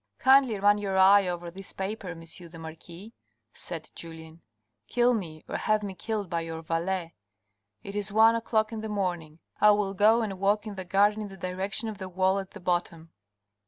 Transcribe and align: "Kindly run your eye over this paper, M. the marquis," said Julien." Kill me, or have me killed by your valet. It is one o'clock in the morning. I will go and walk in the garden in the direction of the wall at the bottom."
"Kindly 0.17 0.59
run 0.59 0.79
your 0.79 0.97
eye 0.97 1.27
over 1.27 1.51
this 1.51 1.73
paper, 1.73 2.09
M. 2.09 2.21
the 2.21 2.57
marquis," 2.57 3.13
said 3.53 3.91
Julien." 3.93 4.41
Kill 4.87 5.13
me, 5.13 5.43
or 5.47 5.57
have 5.57 5.83
me 5.83 5.93
killed 5.93 6.27
by 6.27 6.41
your 6.41 6.63
valet. 6.63 7.13
It 7.83 7.95
is 7.95 8.11
one 8.11 8.33
o'clock 8.33 8.71
in 8.73 8.81
the 8.81 8.89
morning. 8.89 9.37
I 9.59 9.69
will 9.69 9.93
go 9.93 10.23
and 10.23 10.39
walk 10.39 10.65
in 10.65 10.73
the 10.73 10.85
garden 10.85 11.21
in 11.21 11.27
the 11.27 11.37
direction 11.37 11.87
of 11.87 11.99
the 11.99 12.09
wall 12.09 12.39
at 12.39 12.49
the 12.49 12.59
bottom." 12.59 13.11